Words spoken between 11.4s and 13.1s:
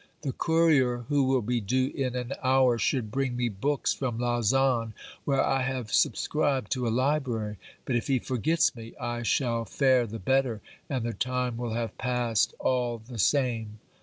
will have passed all